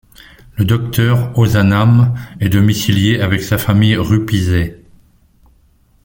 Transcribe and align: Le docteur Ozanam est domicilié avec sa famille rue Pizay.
Le 0.57 0.65
docteur 0.65 1.37
Ozanam 1.37 2.15
est 2.39 2.49
domicilié 2.49 3.19
avec 3.21 3.43
sa 3.43 3.59
famille 3.59 3.95
rue 3.97 4.25
Pizay. 4.25 4.83